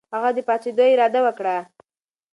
هغه 0.15 0.29
د 0.35 0.39
پاڅېدو 0.47 0.85
اراده 0.93 1.19
وکړه. 1.25 1.57